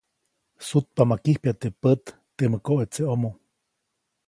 [0.67, 2.03] Sutpa ma kijpya teʼ pät
[2.35, 3.29] temä koʼetseʼomo.